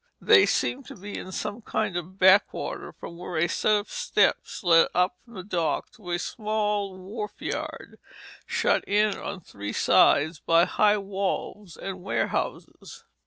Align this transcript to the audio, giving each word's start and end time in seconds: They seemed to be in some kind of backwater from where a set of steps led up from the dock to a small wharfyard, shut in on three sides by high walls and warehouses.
They 0.19 0.47
seemed 0.47 0.87
to 0.87 0.95
be 0.95 1.15
in 1.15 1.31
some 1.31 1.61
kind 1.61 1.95
of 1.95 2.17
backwater 2.17 2.91
from 2.91 3.19
where 3.19 3.37
a 3.37 3.47
set 3.47 3.75
of 3.81 3.91
steps 3.91 4.63
led 4.63 4.87
up 4.95 5.15
from 5.23 5.35
the 5.35 5.43
dock 5.43 5.91
to 5.91 6.09
a 6.09 6.17
small 6.17 6.97
wharfyard, 6.97 7.99
shut 8.47 8.83
in 8.87 9.15
on 9.15 9.41
three 9.41 9.73
sides 9.73 10.39
by 10.39 10.65
high 10.65 10.97
walls 10.97 11.77
and 11.77 12.01
warehouses. 12.01 13.03